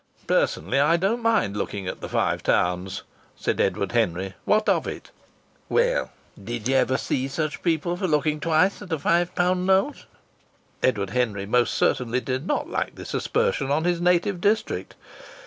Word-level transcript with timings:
"Personally, 0.25 0.79
I 0.79 0.97
don't 0.97 1.21
mind 1.21 1.55
looking 1.55 1.85
at 1.85 2.01
the 2.01 2.09
Five 2.09 2.41
Towns," 2.41 3.03
said 3.35 3.61
Edward 3.61 3.91
Henry. 3.91 4.33
"What 4.45 4.67
of 4.67 4.87
it?" 4.87 5.11
"Well, 5.69 6.09
did 6.43 6.67
you 6.67 6.73
ever 6.77 6.97
see 6.97 7.27
such 7.27 7.61
people 7.61 7.95
for 7.95 8.07
looking 8.07 8.39
twice 8.39 8.81
at 8.81 8.91
a 8.93 8.97
five 8.97 9.35
pound 9.35 9.67
note?" 9.67 10.05
Edward 10.81 11.11
Henry 11.11 11.45
most 11.45 11.75
certainly 11.75 12.19
did 12.19 12.47
not 12.47 12.67
like 12.67 12.95
this 12.95 13.13
aspersion 13.13 13.69
on 13.69 13.83
his 13.83 14.01
native 14.01 14.41
district. 14.41 14.95